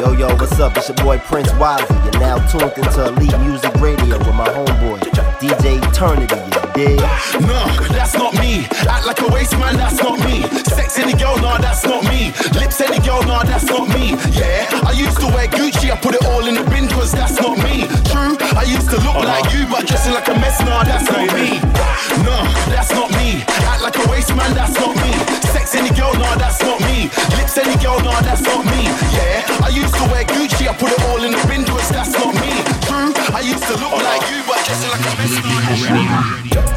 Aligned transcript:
Yo, 0.00 0.12
yo, 0.12 0.28
what's 0.36 0.60
up? 0.60 0.76
It's 0.76 0.88
your 0.88 0.96
boy 0.98 1.18
Prince 1.20 1.48
Wazzy. 1.52 2.04
You're 2.04 2.20
now 2.20 2.36
tuned 2.48 2.72
into 2.76 3.06
Elite 3.06 3.38
Music 3.40 3.72
Radio 3.76 4.18
with 4.18 4.34
my 4.34 4.46
homeboy, 4.46 5.00
DJ 5.40 5.82
Eternity, 5.88 6.34
you 6.34 6.65
dig? 6.76 7.00
No, 7.40 7.64
that's 7.96 8.14
not 8.14 8.34
me. 8.34 8.66
Act 8.88 9.06
like 9.06 9.20
a 9.20 9.28
waste 9.32 9.58
man, 9.58 9.76
that's 9.76 9.96
not 10.02 10.18
me. 10.20 10.42
Sex 10.68 10.98
any 10.98 11.14
girl, 11.14 11.36
nah, 11.38 11.58
that's 11.58 11.84
not 11.84 12.04
me. 12.04 12.32
Lips 12.52 12.80
any 12.80 13.00
girl, 13.00 13.22
nah, 13.22 13.42
that's 13.42 13.64
not 13.64 13.88
me. 13.88 14.14
Yeah, 14.36 14.68
I 14.84 14.92
used 14.92 15.18
to 15.20 15.26
wear 15.32 15.48
Gucci, 15.48 15.90
I 15.90 15.96
put 15.96 16.14
it 16.14 16.24
all 16.26 16.46
in 16.46 16.54
the 16.54 16.64
bin, 16.70 16.88
cause 16.88 17.12
that's 17.12 17.40
not 17.40 17.56
me. 17.58 17.88
True, 18.12 18.36
I 18.54 18.64
used 18.68 18.90
to 18.90 18.98
look 19.00 19.16
like 19.16 19.52
you, 19.52 19.66
but 19.66 19.86
dressing 19.86 20.12
like 20.12 20.28
a 20.28 20.34
mess, 20.38 20.60
nah, 20.60 20.84
that's 20.84 21.08
not 21.10 21.26
me. 21.34 21.58
No, 22.22 22.36
that's 22.68 22.92
not 22.92 23.10
me. 23.16 23.42
Act 23.72 23.82
like 23.82 23.96
a 23.96 24.06
waste 24.10 24.34
man, 24.36 24.52
that's 24.54 24.76
not 24.76 24.94
me. 24.96 25.10
Sex 25.52 25.74
any 25.74 25.90
girl, 25.96 26.12
nah, 26.14 26.36
that's 26.36 26.60
not 26.60 26.80
me. 26.80 27.08
Lips 27.40 27.56
any 27.58 27.76
girl, 27.82 27.98
nah, 28.00 28.20
that's 28.20 28.42
not 28.42 28.64
me. 28.64 28.84
Yeah, 29.16 29.64
I 29.64 29.68
used 29.72 29.94
to 29.94 30.04
wear 30.12 30.24
Gucci, 30.24 30.68
I 30.68 30.74
put 30.76 30.92
it 30.92 31.00
all 31.08 31.22
in 31.24 31.32
the 31.32 31.42
bin, 31.48 31.64
cause 31.64 31.88
that's 31.88 32.12
not 32.12 32.34
me. 32.34 32.75
Used 33.46 33.62
to 33.62 33.74
look 33.74 33.92
like 33.92 34.28
you, 34.28 34.42
but 34.44 34.58
dressing 34.64 34.90
like 34.90 35.00
a 35.00 36.62
mess, 36.64 36.75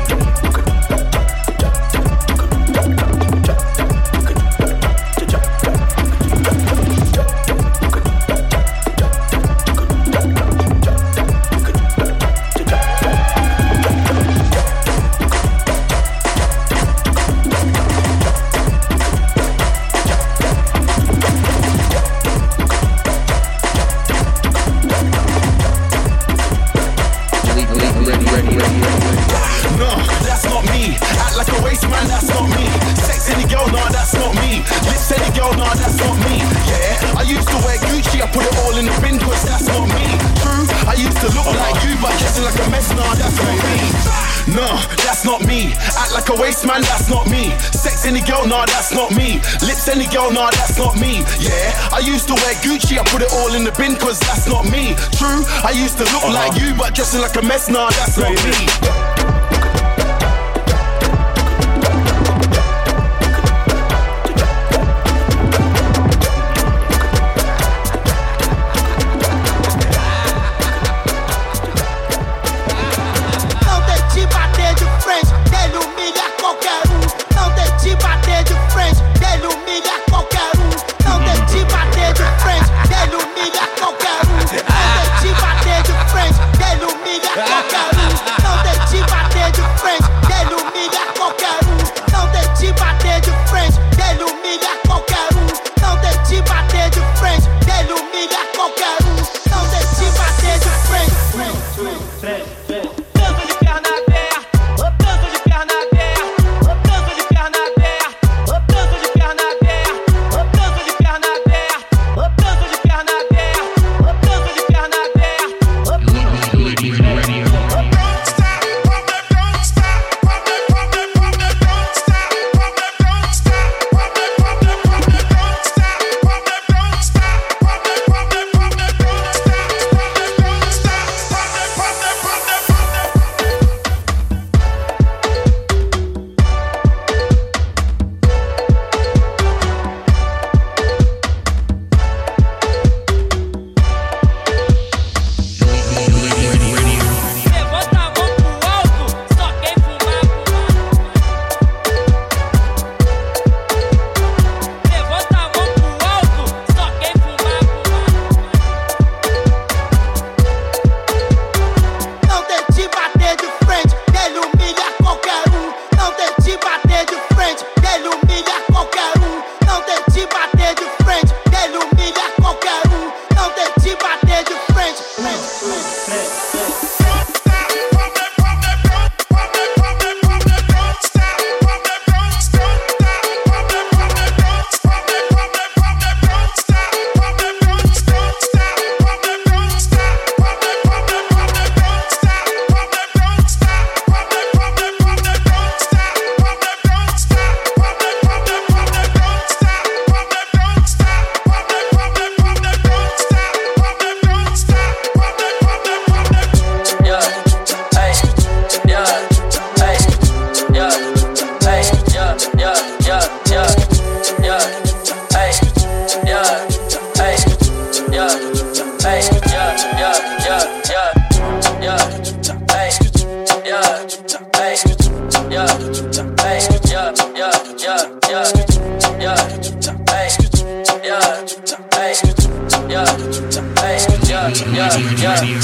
Sex 47.99 48.07
any 48.07 48.21
girl, 48.21 48.47
nah, 48.47 48.65
that's 48.65 48.93
not 48.93 49.11
me. 49.11 49.33
Lips 49.67 49.89
any 49.89 50.07
girl, 50.07 50.31
nah, 50.31 50.49
that's 50.51 50.77
not 50.77 50.95
me. 50.95 51.19
Yeah, 51.37 51.89
I 51.91 51.99
used 51.99 52.27
to 52.29 52.33
wear 52.33 52.53
Gucci, 52.63 52.97
I 52.97 53.03
put 53.03 53.21
it 53.21 53.29
all 53.33 53.53
in 53.53 53.65
the 53.65 53.71
bin, 53.73 53.95
cause 53.95 54.19
that's 54.21 54.47
not 54.47 54.63
me. 54.71 54.95
True, 55.11 55.43
I 55.65 55.71
used 55.75 55.97
to 55.97 56.05
look 56.05 56.23
uh-huh. 56.23 56.33
like 56.33 56.61
you, 56.61 56.73
but 56.75 56.95
dressing 56.95 57.19
like 57.21 57.35
a 57.35 57.41
mess, 57.41 57.69
nah, 57.69 57.89
that's 57.89 58.17
not 58.17 58.31
me. 58.45 59.18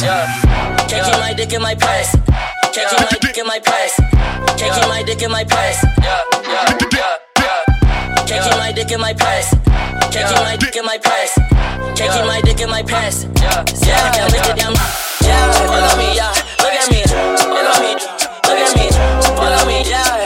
Can't 0.05 1.03
keep 1.03 1.19
my 1.19 1.33
dick 1.33 1.51
in 1.51 1.61
my 1.63 1.73
pants. 1.73 2.11
Can't 2.73 2.89
keep 2.89 2.99
my 2.99 3.17
dick 3.19 3.37
in 3.37 3.47
my 3.47 3.59
pants. 3.59 3.95
Can't 4.55 4.75
keep 4.75 4.87
my 4.87 5.01
dick 5.01 5.21
in 5.23 5.31
my 5.31 5.43
pants. 5.43 5.83
Yeah. 5.99 6.21
Can't 8.27 8.43
keep 8.43 8.57
my 8.57 8.71
dick 8.71 8.91
in 8.91 9.01
my 9.01 9.13
pants. 9.13 9.49
Can't 10.13 10.29
keep 10.29 10.43
my 10.45 10.57
dick 10.57 10.75
in 10.75 10.85
my 10.85 10.99
pants. 10.99 11.33
Can't 11.97 12.13
keep 12.13 12.25
my 12.27 12.41
dick 12.41 12.61
in 12.61 12.69
my 12.69 12.83
pants. 12.83 13.25
Yeah, 13.81 14.11
can't 14.13 14.31
lick 14.31 14.45
it 14.45 14.57
down. 14.57 14.75
Yeah, 15.23 15.49
at 15.49 15.97
me, 15.97 16.15
yeah. 16.15 16.29
Look 16.61 16.73
at 16.73 16.89
me, 16.91 17.01
look 17.01 17.65
at 17.65 17.81
me, 17.81 17.93
look 18.45 18.59
at 18.61 18.77
me, 18.77 18.85
at 19.53 19.67
me, 19.67 19.89
yeah. 19.89 20.24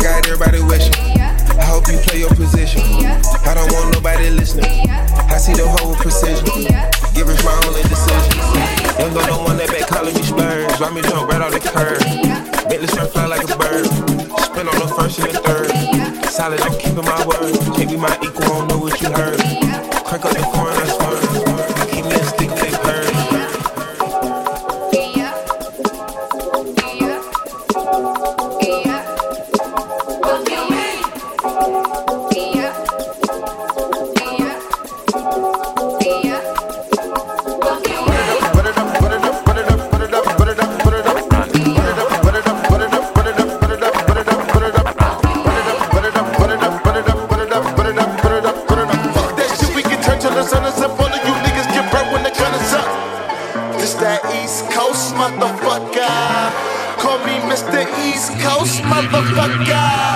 I 0.00 0.02
got 0.02 0.26
everybody 0.26 0.64
wishing. 0.64 0.96
I 1.20 1.64
hope 1.68 1.84
you 1.92 1.98
play 2.00 2.20
your 2.20 2.32
position. 2.32 2.80
I 2.80 3.52
don't 3.52 3.68
want 3.68 3.92
nobody 3.92 4.30
listening. 4.30 4.88
I 4.88 5.36
see 5.36 5.52
the 5.52 5.68
whole 5.68 5.94
precision. 5.94 6.48
Give 7.12 7.28
us 7.28 7.44
my 7.44 7.52
only 7.68 7.84
decision. 7.84 8.32
Young 8.96 9.12
girl 9.12 9.28
don't 9.28 9.44
want 9.44 9.58
that 9.60 9.68
back 9.68 9.92
calling 9.92 10.16
me 10.16 10.22
splurge. 10.22 10.72
Why 10.80 10.88
me 10.88 11.02
jump 11.04 11.28
right 11.28 11.44
off 11.44 11.52
the 11.52 11.60
curb? 11.60 12.00
Bentley 12.72 12.88
strap 12.88 13.12
fly 13.12 13.26
like 13.26 13.44
a 13.44 13.52
bird. 13.60 13.84
Spin 14.40 14.72
on 14.72 14.78
the 14.80 14.88
first 14.96 15.20
and 15.20 15.36
the 15.36 15.40
third. 15.44 15.68
Solid, 16.32 16.62
I'm 16.64 16.72
keeping 16.80 17.04
my 17.04 17.20
word. 17.28 17.52
Can't 17.76 17.90
be 17.92 18.00
my 18.00 18.16
equal, 18.24 18.48
don't 18.48 18.68
know 18.72 18.78
what 18.78 18.96
you 19.04 19.12
heard. 19.12 19.36
Crank 20.08 20.24
up 20.24 20.32
the 20.32 20.40
foreign, 20.48 20.59
Call 56.98 57.18
me 57.24 57.40
Mr. 57.48 57.86
East 58.04 58.32
Coast 58.40 58.82
motherfucker. 58.82 59.72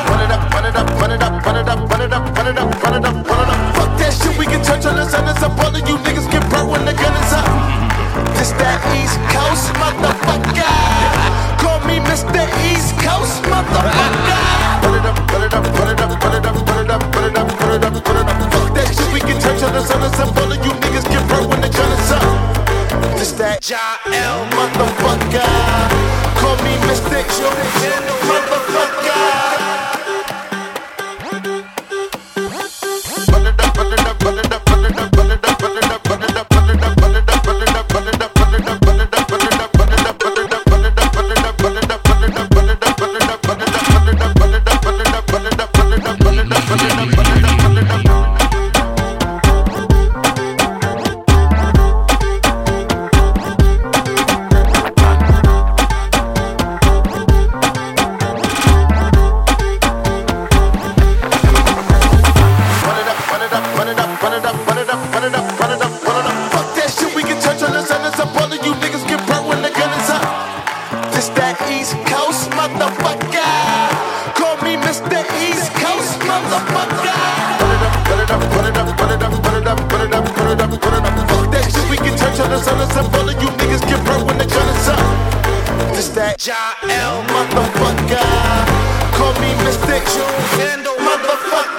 Run 0.09 0.21
it 0.21 0.31
up, 0.31 0.53
run 0.53 0.67
it 0.67 0.77
up, 0.77 0.89
run 1.01 1.11
it 1.11 1.23
up, 1.23 1.45
run 1.45 1.57
it 1.57 1.69
up, 1.69 1.91
run 1.91 2.03
it 2.03 2.13
up, 2.13 2.37
run 2.37 2.47
it 2.47 2.59
up, 2.59 2.85
run 2.85 2.95
it 2.95 3.05
up, 3.05 3.17
run 3.29 3.41
it 3.41 3.51
up. 3.51 3.75
Fuck 3.77 3.91
that 3.99 4.13
shit, 4.13 4.37
we 4.39 4.47
can 4.47 4.63
turn 4.63 4.81
to 4.83 4.91
the 4.91 5.05
sun 5.09 5.27
and 5.27 5.39
up. 5.39 5.59
All 5.59 5.75
of 5.75 5.89
you 5.89 5.97
niggas 6.05 6.31
get 6.31 6.45
burnt 6.51 6.69
when 6.71 6.85
the 6.85 6.93
gun 6.93 7.15
is 7.17 7.33
up. 7.33 7.47
This 8.37 8.53
that 8.61 8.79
East 8.99 9.19
Coast 9.33 9.73
motherfucker. 9.81 10.69
Call 11.63 11.81
me 11.89 11.99
Mr. 12.05 12.45
East 12.69 12.93
Coast 13.01 13.43
motherfucker. 13.49 14.39
Run 14.85 14.95
it 14.99 15.07
up, 15.09 15.17
run 15.33 15.43
it 15.43 15.55
up, 15.55 15.65
run 15.79 15.89
it 15.89 16.01
up, 16.01 16.13
run 16.23 16.35
it 16.37 16.47
up, 16.47 16.69
run 16.69 16.85
it 16.85 16.91
up, 16.91 17.03
run 17.15 17.25
it 17.25 17.39
up, 17.39 17.49
run 17.61 17.73
it 17.75 17.85
up, 17.85 18.09
run 18.09 18.19
it 18.21 18.29
up. 18.29 18.53
Fuck 18.53 18.69
that 18.77 18.89
shit, 18.93 19.09
we 19.13 19.21
can 19.21 19.41
turn 19.41 19.57
to 19.59 19.69
the 19.73 19.83
sun 19.83 20.03
and 20.03 20.15
up. 20.15 20.37
All 20.37 20.53
of 20.53 20.61
you 20.65 20.73
niggas 20.85 21.07
get 21.09 21.25
burnt 21.29 21.49
when 21.49 21.61
the 21.61 21.71
gun 21.71 21.91
is 21.97 22.13
up. 22.13 22.64
This 23.19 23.33
that 23.33 23.59
Jael 23.69 24.47
motherfucker. 24.55 25.43
Call 26.39 26.57
me 26.63 26.75
Mr. 26.87 27.19
Motherfucker. 28.29 29.25
Run 33.33 33.47
it 33.47 33.61
up, 33.61 33.77
run 33.77 33.93
it 33.93 34.01
up, 34.01 34.23
it 34.39 34.43
up, 34.43 34.43
it 34.45 34.53
up, 34.53 34.64
It's 71.27 71.33
East 71.73 71.97
Coast 72.05 72.51
motherfucker. 72.51 73.49
Call 74.37 74.57
me 74.61 74.77
Mr. 74.77 75.25
East 75.41 75.73
Coast 75.73 76.21
motherfucker. 76.21 77.17
Put 77.57 77.71
it 77.73 77.81
up, 77.81 77.97
put 78.05 78.21
it 78.21 78.31
up, 78.31 78.53
put 78.53 78.67
it 78.69 78.77
up, 78.77 78.99
put 78.99 79.09
it 79.09 79.23
up, 79.23 79.33
put 79.43 79.55
it 79.57 79.67
up, 79.67 79.89
put 79.89 80.01
it 80.05 80.13
up, 80.13 80.25
put 80.37 80.51
it 80.53 80.61
up, 80.61 80.69
put 80.69 80.93
it 80.93 81.05
up. 81.07 81.29
Fuck 81.31 81.51
that 81.51 81.65
the 81.65 81.89
and 82.69 83.15
all 83.17 83.29
of 83.31 83.41
you 83.41 83.49
niggas 83.57 83.81
get 83.89 84.05
when 84.27 84.37
up. 84.37 85.01
That 85.97 86.05
motherfucker. 87.33 88.29
Call 89.17 89.33
me 89.41 89.49
Mr. 89.65 89.97
Motherfucker. 91.01 91.74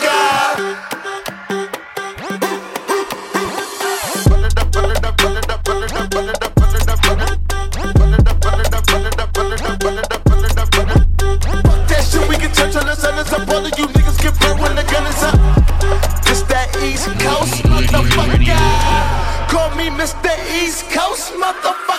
Motherfucker. 17.96 19.48
Call 19.48 19.70
me 19.76 19.90
Mr. 19.90 20.32
East 20.62 20.90
Coast 20.92 21.34
motherfucker. 21.34 21.96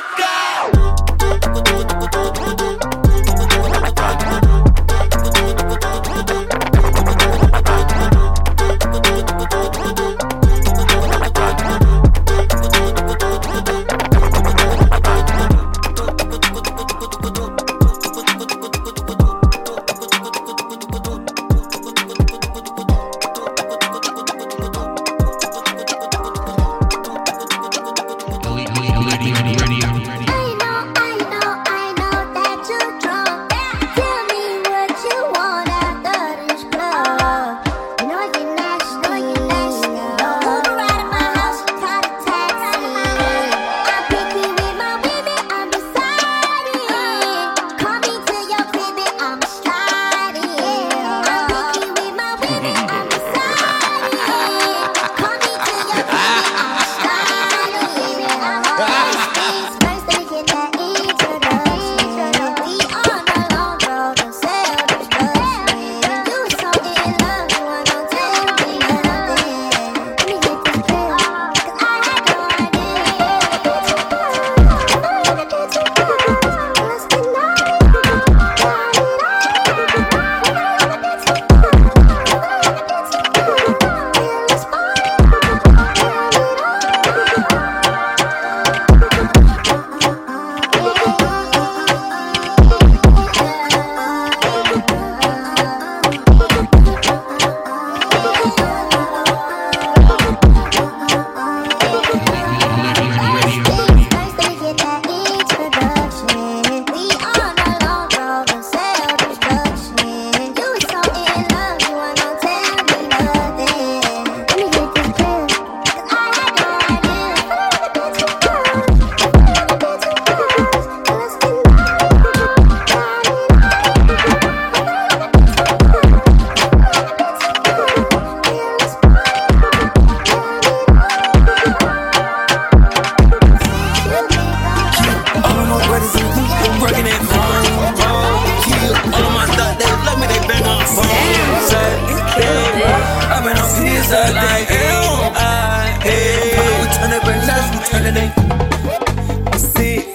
I'm 148.16 149.58
sick. 149.58 150.06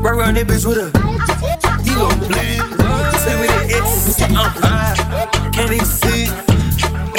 Right 0.00 0.14
around 0.16 0.36
that 0.36 0.46
bitch 0.48 0.64
with 0.64 0.78
a. 0.80 0.88
You 1.84 1.94
gon' 2.00 2.18
bleed. 2.18 2.64
Say 3.20 3.34
with 3.40 3.52
the 3.52 3.76
X, 3.76 4.22
I'm 4.22 4.48
high. 4.56 4.96
Can't 5.52 5.72
even 5.72 5.84
see. 5.84 6.32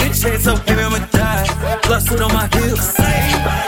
This 0.02 0.22
chain 0.22 0.40
so 0.40 0.56
heavy, 0.56 0.82
I'ma 0.82 1.06
die. 1.14 1.46
Plus 1.84 2.12
it 2.12 2.20
on 2.22 2.34
my 2.34 2.50
hips. 2.58 2.98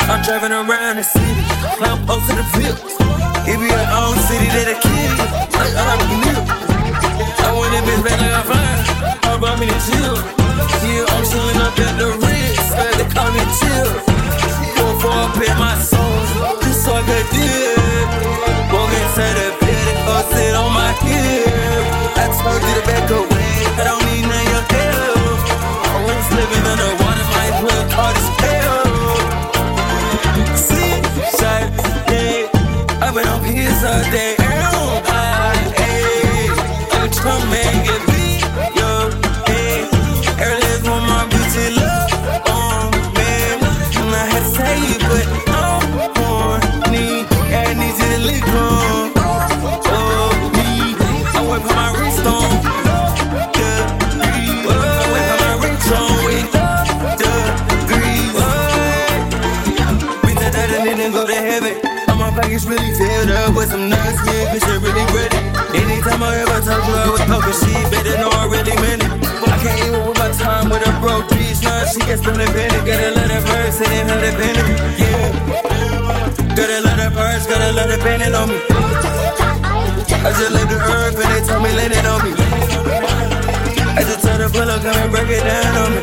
I'm 0.09 0.24
driving 0.25 0.51
around 0.51 0.97
the 0.97 1.03
city. 1.03 1.43
I'm 1.86 2.01
up 2.09 2.17
to 2.25 2.33
the 2.33 2.45
fields. 2.57 2.97
It 3.45 3.57
be 3.62 3.69
your 3.69 3.88
own 3.93 4.17
city 4.25 4.50
that 4.57 4.74
a 4.74 4.77
kid. 4.81 5.13
Like 5.53 5.75
I'm 5.77 6.01
new. 6.17 6.39
I 7.45 7.53
want 7.53 7.69
that 7.77 7.83
bitch 7.86 8.01
back 8.01 8.17
like 8.17 8.33
I'm 8.33 8.45
fine. 8.50 8.81
I'm 9.29 9.38
about 9.38 9.59
me 9.59 9.67
to 9.69 9.79
chill. 9.86 10.17
Yeah, 10.81 11.13
I'm 11.13 11.24
chilling 11.29 11.62
up 11.62 11.77
at 11.77 11.93
the 12.01 12.09
Ritz. 12.25 12.74
They 12.97 13.05
call 13.13 13.29
me 13.31 13.43
chill. 13.62 14.06
Pockets 62.57 62.73
really 62.73 62.93
filled 62.97 63.29
up 63.29 63.53
with 63.53 63.69
some 63.69 63.87
nuts, 63.87 64.17
yeah, 64.25 64.49
bitch, 64.49 64.65
I 64.65 64.81
really 64.81 65.05
ready. 65.13 65.37
Anytime 65.77 66.23
I 66.23 66.41
ever 66.41 66.57
talk 66.65 66.81
to 66.81 66.93
her 66.97 67.11
with 67.13 67.21
poker, 67.29 67.53
she 67.53 67.69
better 67.93 68.17
know 68.17 68.33
I 68.33 68.49
really 68.49 68.73
meant 68.81 69.05
it. 69.05 69.13
I 69.45 69.57
can't 69.61 69.77
even 69.85 70.01
with 70.09 70.17
my 70.17 70.31
time 70.33 70.65
with 70.73 70.81
a 70.81 70.89
broke 70.97 71.29
bitch, 71.29 71.61
nah, 71.61 71.85
she 71.85 72.01
gets 72.09 72.23
from 72.25 72.41
the 72.41 72.49
penny. 72.49 72.81
Gotta 72.81 73.13
let 73.13 73.29
her 73.29 73.45
purse 73.45 73.77
and 73.77 74.09
then 74.09 74.21
the 74.25 74.31
penny, 74.41 74.63
yeah. 74.97 76.57
Gotta 76.57 76.81
let 76.81 76.97
her 76.97 77.11
purse, 77.13 77.45
gotta 77.45 77.69
let 77.77 77.93
her 77.93 78.01
penny 78.01 78.25
on 78.33 78.49
me. 78.49 78.57
I 80.17 80.29
just 80.33 80.49
left 80.49 80.69
the 80.73 80.81
earth 80.81 81.13
and 81.13 81.29
they 81.29 81.41
told 81.45 81.61
me 81.61 81.69
let 81.77 81.93
it 81.93 82.05
on 82.09 82.19
me. 82.25 82.31
I 83.93 84.01
just 84.01 84.25
told 84.25 84.41
the 84.41 84.49
pull 84.49 84.65
up, 84.65 84.81
come 84.81 84.97
and 84.97 85.11
break 85.13 85.29
it 85.29 85.45
down 85.45 85.77
on 85.77 85.89
me. 85.93 86.01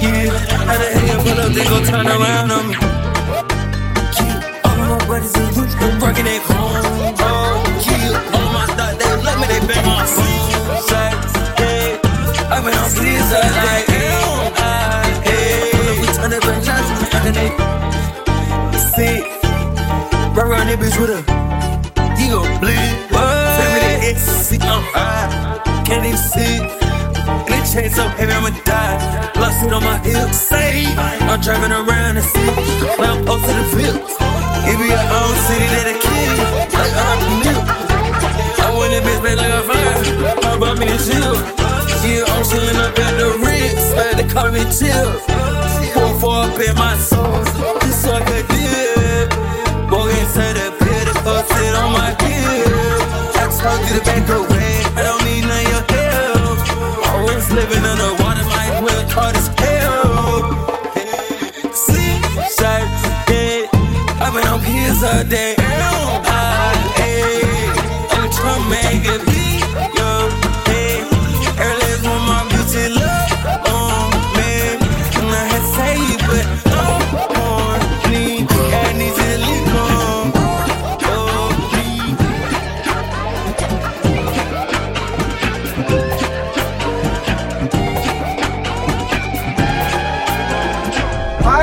Yeah, 0.00 0.32
how 0.64 0.76
the 0.80 0.88
hell 0.88 1.04
you 1.04 1.18
pull 1.20 1.36
up, 1.36 1.52
they 1.52 1.64
gon' 1.68 1.84
turn 1.84 2.08
around 2.08 2.48
on 2.48 2.64
me 2.70 2.99
but 5.10 5.24
it's 5.24 5.34
a 5.34 5.42
good 5.58 6.00
working 6.00 6.28
at 6.30 6.40
home. 6.46 7.16
Oh, 7.18 7.58
kill 7.82 8.14
all 8.14 8.48
my 8.54 8.64
stuff. 8.70 8.94
They 8.94 9.10
love 9.26 9.38
me, 9.42 9.46
they 9.50 9.58
bang 9.66 9.84
my 9.84 10.06
phone. 10.06 10.82
Saturday, 10.86 11.98
I've 12.46 12.62
been 12.62 12.78
on 12.78 12.88
sleeves 12.88 13.32
all 13.34 13.42
night. 13.42 13.86
See, 18.94 19.18
right 20.34 20.46
around 20.46 20.66
that 20.68 20.78
bitch 20.78 20.96
with 21.00 21.10
a, 21.10 21.20
you 22.20 22.30
gon' 22.30 22.60
bleed. 22.62 22.94
See, 24.16 24.58
I'm 24.62 24.82
high, 24.94 25.60
can't 25.86 26.06
even 26.06 26.18
see. 26.18 26.62
And 27.46 27.54
it 27.58 27.66
changed 27.66 27.96
so 27.96 28.04
I'ma 28.06 28.50
die. 28.64 29.32
Lost 29.40 29.64
it 29.64 29.72
on 29.72 29.82
my 29.82 29.98
hips, 29.98 30.38
say. 30.38 30.86
I'm 30.96 31.40
driving 31.40 31.72
around 31.72 32.14
the 32.14 32.22
city, 32.22 33.00
now 33.00 33.14
I'm 33.14 33.24
posted 33.24 33.56
the 33.56 33.64
fields. 33.76 34.19
It 34.70 34.78
be 34.78 34.86
your 34.86 35.02
own 35.02 35.34
city 35.50 35.66
that 35.74 35.86
a. 35.90 35.94
Like 36.78 36.94
I'm 36.94 37.20
milk. 37.42 37.66
I 38.62 38.70
went 38.78 38.94
in 38.94 39.02
bitch 39.02 39.18
back 39.18 39.36
like 39.42 39.50
a 39.50 39.62
fire. 39.66 39.98
How 40.46 40.56
about 40.56 40.78
me 40.78 40.86
to 40.86 40.98
chill? 41.02 41.34
Yeah, 42.06 42.30
I'm 42.30 42.42
chillin' 42.46 42.78
up 42.78 42.96
at 42.96 43.18
the 43.18 43.34
Ritz. 43.42 43.92
Had 43.98 44.22
to 44.22 44.26
call 44.32 44.50
me 44.54 44.62
chill. 44.70 45.10
Pour 45.92 46.14
four 46.22 46.46
up 46.46 46.60
in 46.62 46.74
my 46.78 46.96
soul. 46.96 47.42
Just 47.82 48.06
like 48.06 48.30
a 48.30 48.46
dip. 48.46 49.34
Boy, 49.90 50.14
inside 50.22 50.54
that 50.54 50.78
pit, 50.78 51.02
the 51.02 51.14
fuck 51.26 51.44
sit 51.50 51.74
on 51.74 51.90
my 51.90 52.14
hip. 52.22 53.10
I 53.34 53.82
you 53.90 53.98
to 53.98 54.04
back 54.06 54.22
away. 54.30 54.86
I 54.94 55.02
don't 55.02 55.22
need 55.26 55.50
none 55.50 55.66
of 55.66 55.74
your 55.74 55.84
help. 55.98 56.58
Always 57.10 57.50
living 57.50 57.82
underwater, 57.82 58.46
might 58.54 58.78
well 58.86 59.02
caught 59.10 59.34
as 59.34 59.49
a 65.02 65.24
day. 65.24 65.99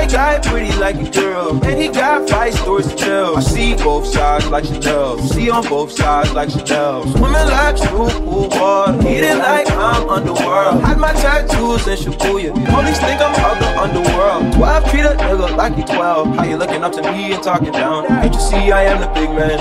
Guy 0.07 0.39
pretty 0.39 0.71
like 0.77 0.95
a 0.95 1.09
girl, 1.09 1.63
and 1.63 1.81
he 1.81 1.87
got 1.89 2.29
five 2.29 2.53
stories 2.53 2.87
to 2.87 2.95
tell. 2.95 3.37
I 3.37 3.41
see 3.41 3.75
both 3.75 4.05
sides 4.05 4.47
like 4.47 4.65
Chanel, 4.65 5.19
see 5.19 5.49
on 5.49 5.67
both 5.67 5.91
sides 5.91 6.33
like 6.33 6.49
Chanel. 6.49 7.03
Swimming 7.03 7.31
like 7.31 7.77
pool 7.77 8.49
water, 8.49 9.07
eating 9.07 9.39
like 9.39 9.69
I'm 9.71 10.09
underworld. 10.09 10.81
Hide 10.83 10.97
my 10.97 11.13
tattoos 11.13 11.87
in 11.87 11.97
Shibuya, 11.97 12.53
police 12.53 12.99
think 12.99 13.21
I'm 13.21 13.33
of 13.51 13.59
the 13.59 13.69
underworld. 13.79 14.53
12 14.53 14.91
treat 14.91 15.05
a 15.05 15.13
nigga 15.15 15.55
like 15.55 15.75
he 15.75 15.83
12. 15.83 16.35
How 16.35 16.43
you 16.43 16.57
looking 16.57 16.83
up 16.83 16.93
to 16.93 17.01
me 17.01 17.33
and 17.33 17.43
talking 17.43 17.71
down? 17.71 18.07
Can't 18.07 18.33
you 18.33 18.39
see 18.39 18.71
I 18.71 18.83
am 18.83 19.01
the 19.01 19.07
big 19.07 19.29
man? 19.29 19.59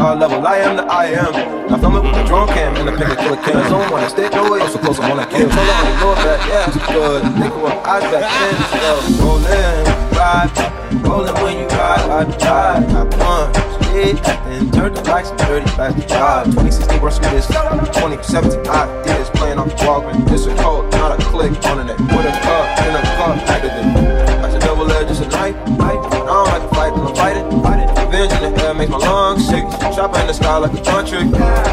Our 0.00 0.16
level, 0.16 0.46
I 0.46 0.58
am 0.58 0.76
the 0.76 0.84
I 0.84 1.06
am. 1.06 1.58
I 1.72 1.78
film 1.78 1.96
it 1.96 2.02
with 2.02 2.14
the 2.14 2.24
drone 2.24 2.48
cam 2.48 2.76
and 2.76 2.88
the 2.88 2.92
pick 2.92 3.08
a 3.08 3.16
killer 3.16 3.42
killer 3.42 3.68
zone 3.68 3.90
one. 3.90 4.08
Stay 4.08 4.28
no 4.30 4.50
way, 4.50 4.60
so 4.68 4.78
close, 4.78 4.98
I'm 5.00 5.18
on 5.18 5.28
kill. 5.28 5.50
Told 5.50 5.52
her 5.52 5.74
I 5.74 6.00
know 6.00 6.14
that, 6.14 6.38
yeah, 6.48 6.68
it's 6.68 6.78
good. 6.88 7.22
Think 7.36 7.54
of 7.54 7.62
what 7.62 7.76
I 7.84 8.00
back 8.08 8.24
then, 8.24 8.56
yeah. 8.78 9.20
Rolling, 9.20 9.57
ride, 10.38 11.04
rolling 11.04 11.34
when 11.42 11.58
you 11.58 11.66
ride, 11.66 12.10
I 12.10 12.24
die. 12.38 13.00
I 13.00 13.04
punch, 13.04 13.86
hit, 13.88 14.28
and 14.46 14.72
turn 14.72 14.94
the 14.94 15.02
lights 15.02 15.30
and 15.30 15.40
30 15.40 15.66
past 15.72 15.96
the 15.96 16.06
drive. 16.06 16.46
2016 16.46 17.00
brush 17.00 17.18
with 17.18 17.30
this, 17.30 17.46
2017 17.46 18.70
ideas 18.70 19.30
playing 19.30 19.58
off 19.58 19.68
the 19.68 19.76
Walgreens. 19.84 20.28
This 20.28 20.46
a 20.46 20.54
code, 20.56 20.90
not 20.92 21.18
a 21.18 21.24
click 21.24 21.52
on 21.66 21.88
it. 21.88 21.98
With 21.98 22.26
a 22.26 22.34
cup, 22.42 22.66
in 22.86 22.94
a 22.94 23.02
cup, 23.16 23.36
active. 23.48 23.72
That's 24.42 24.54
a 24.54 24.60
double 24.60 24.90
edge, 24.92 25.08
just 25.08 25.22
a 25.22 25.28
knife, 25.28 25.56
knife. 25.78 26.04
I 26.06 26.18
don't 26.26 26.48
like 26.48 26.62
to 26.62 26.68
fight, 26.74 26.92
I'm 26.92 27.14
fighting, 27.14 27.62
fighting. 27.62 27.88
Revenge 28.06 28.32
in 28.32 28.54
the 28.54 28.64
air 28.64 28.74
makes 28.74 28.90
my 28.90 28.98
lungs 28.98 29.46
sick. 29.48 29.64
Chopper 29.94 30.20
in 30.20 30.26
the 30.26 30.34
sky 30.34 30.56
like 30.58 30.74
a 30.74 30.82
country. 30.82 31.28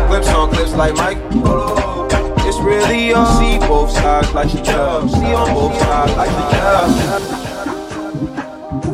Clips 0.07 0.27
on 0.29 0.51
clips 0.51 0.73
like 0.73 0.95
Mike. 0.95 1.17
It's 2.47 2.59
really 2.59 3.13
all. 3.13 3.25
See 3.39 3.59
both 3.59 3.91
sides 3.91 4.33
like 4.33 4.49
Chanel. 4.49 5.07
See 5.09 5.33
on 5.33 5.53
both 5.53 5.77
sides 5.79 6.15
like 6.17 6.29
Chanel. 6.29 7.54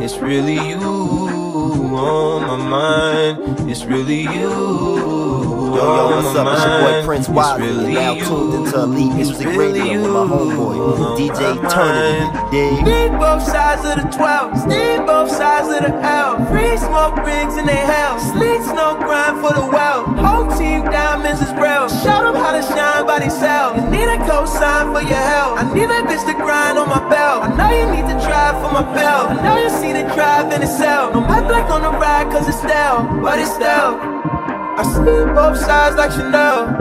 It's 0.04 0.18
really 0.18 0.56
you 0.56 0.80
on 0.80 2.42
my 2.48 2.58
mind. 2.58 3.70
It's 3.70 3.86
really 3.86 4.22
you. 4.22 5.61
Yo, 5.72 5.78
yo, 5.80 6.20
what's 6.20 6.36
up? 6.36 6.52
It's 6.52 6.66
your 6.68 6.82
boy. 6.84 7.06
Prince 7.06 7.30
Wiley. 7.30 7.62
really 7.64 7.94
now 7.94 8.14
tuned 8.16 8.54
into 8.60 8.76
Elite 8.84 9.16
Music 9.16 9.48
really 9.48 9.80
Radio 9.80 10.02
with 10.04 10.12
my 10.12 10.28
homeboy, 10.28 11.16
DJ 11.16 11.56
Eternity. 11.64 12.28
Dig? 12.52 12.84
Need 12.84 13.16
both 13.16 13.40
sides 13.40 13.88
of 13.88 14.04
the 14.04 14.08
12, 14.12 14.68
need 14.68 15.00
both 15.08 15.32
sides 15.32 15.72
of 15.72 15.88
the 15.88 15.96
L. 16.04 16.44
Free 16.52 16.76
smoke 16.76 17.16
rings 17.24 17.56
in 17.56 17.66
their 17.66 17.86
hell. 17.88 18.20
Sleets 18.20 18.68
no 18.76 19.00
grind 19.00 19.40
for 19.40 19.56
the 19.56 19.64
well. 19.64 20.04
Whole 20.20 20.52
team 20.60 20.84
diamonds 20.92 21.40
is 21.40 21.52
real. 21.56 21.88
Show 22.04 22.20
them 22.20 22.36
how 22.36 22.52
to 22.52 22.62
shine 22.68 23.08
by 23.08 23.20
themselves. 23.20 23.80
You 23.80 23.88
need 23.96 24.12
a 24.12 24.20
cosign 24.28 24.92
for 24.92 25.00
your 25.08 25.24
help. 25.24 25.56
I 25.56 25.64
need 25.72 25.88
that 25.88 26.04
bitch 26.04 26.28
to 26.28 26.36
grind 26.36 26.80
on 26.84 26.90
my 26.92 27.00
belt. 27.08 27.48
I 27.48 27.56
know 27.56 27.72
you 27.72 27.88
need 27.96 28.12
to 28.12 28.18
drive 28.28 28.60
for 28.60 28.76
my 28.76 28.84
belt. 28.92 29.32
I 29.32 29.40
know 29.40 29.56
you 29.56 29.72
see 29.80 29.96
the 29.96 30.04
drive 30.12 30.52
in 30.52 30.64
itself. 30.64 31.14
No, 31.16 31.22
my 31.22 31.40
black 31.40 31.72
on 31.72 31.82
the 31.82 31.96
ride 31.96 32.28
cause 32.28 32.44
it's 32.50 32.60
stale, 32.60 33.08
but 33.24 33.40
it's 33.40 33.56
stale. 33.56 34.22
I 34.82 34.84
see 34.84 35.34
both 35.36 35.60
sides 35.60 35.96
like 35.96 36.12
Chanel. 36.12 36.76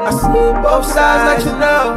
I 0.00 0.10
see 0.10 0.62
both 0.62 0.86
sides 0.86 1.22
like 1.28 1.40
Chanel. 1.44 1.96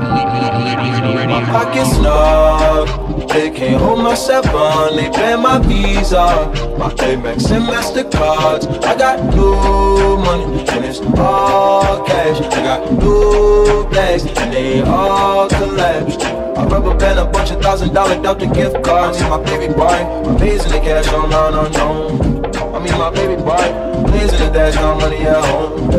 My 1.30 1.46
pockets 1.46 1.92
snug. 1.96 3.30
They 3.30 3.52
can't 3.52 3.82
hold 3.82 4.04
my 4.04 4.16
seven. 4.16 4.98
They 4.98 5.10
ban 5.12 5.42
my 5.42 5.60
Visa, 5.60 6.52
my 6.78 6.90
Amex 6.90 7.52
and 7.52 7.64
Mastercards. 7.70 8.84
I 8.84 8.98
got 8.98 9.24
new 9.34 10.18
money 10.18 10.60
and 10.72 10.84
it's 10.84 11.00
all 11.18 12.04
cash. 12.04 12.42
I 12.42 12.64
got 12.64 12.92
new 12.92 13.90
bags 13.92 14.26
and 14.26 14.52
they 14.52 14.82
all 14.82 15.48
collapsed. 15.48 16.20
I 16.22 16.66
rubber 16.66 16.98
band 16.98 17.20
a 17.20 17.26
bunch 17.26 17.52
of 17.52 17.62
thousand 17.62 17.94
dollar 17.94 18.22
Delta 18.22 18.48
gift 18.48 18.84
cards. 18.84 19.20
See 19.20 19.24
my 19.30 19.42
baby 19.42 19.74
boy, 19.74 19.88
amazing 20.36 20.74
the 20.74 20.80
cash 20.80 21.08
online 21.14 21.66
unknown. 21.66 22.44
I 22.76 22.80
mean 22.80 22.98
my 22.98 23.10
baby 23.10 23.42
boy, 23.42 23.93
blazing 24.14 24.40
the 24.40 24.50
dash, 24.54 24.76
got 24.76 25.00
money 25.00 25.18
at 25.26 25.44
home. 25.46 25.90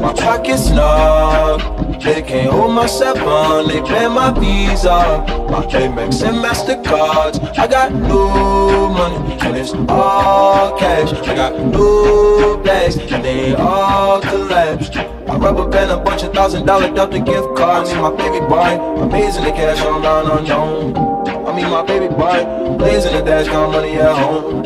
My 0.00 0.12
pockets 0.12 0.66
snug. 0.68 1.60
They 2.02 2.20
can't 2.20 2.50
hold 2.52 2.74
my 2.74 2.86
seven. 2.86 3.66
They 3.68 3.80
ban 3.80 4.12
my 4.12 4.30
Visa, 4.38 5.24
my 5.50 5.64
Amex 5.80 6.22
and 6.22 6.36
Mastercards. 6.44 7.58
I 7.58 7.66
got 7.66 7.92
new 7.92 8.90
money 8.98 9.38
and 9.40 9.56
it's 9.56 9.72
all 9.88 10.76
cash. 10.78 11.12
I 11.12 11.34
got 11.34 11.58
new 11.58 12.62
bags 12.62 12.96
and 12.98 13.24
they 13.24 13.54
all 13.54 14.20
collapsed. 14.20 14.96
I 14.96 15.36
rubber 15.38 15.66
band 15.66 15.92
a 15.92 15.96
bunch 15.96 16.22
of 16.24 16.34
thousand 16.34 16.66
dollar 16.66 16.92
Delta 16.94 17.18
gift 17.18 17.56
cards. 17.56 17.90
See 17.90 17.96
my 17.96 18.14
baby 18.14 18.40
boy, 18.46 18.78
amazing 19.02 19.44
the 19.44 19.50
cash 19.52 19.80
online 19.80 20.38
unknown. 20.38 21.13
I 21.26 21.56
mean 21.56 21.70
my 21.70 21.84
baby 21.86 22.08
boy, 22.08 22.76
blazing 22.76 23.12
the 23.12 23.22
dash, 23.22 23.46
got 23.46 23.70
money 23.72 23.94
at 23.96 24.14
home. 24.16 24.62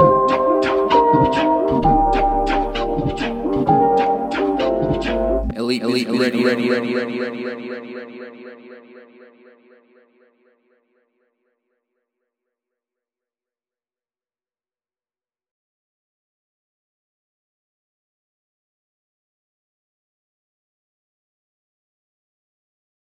Elite, 5.57 5.83
elite, 5.83 6.09
ready, 6.09 6.45
ready, 6.45 6.45
ready, 6.45 6.69
ready, 6.69 6.95
ready, 6.95 7.19
ready, 7.21 7.45
ready, 7.45 7.45
ready, 7.45 7.69
ready, 7.69 7.95
ready, 7.95 8.21
ready. 8.21 8.28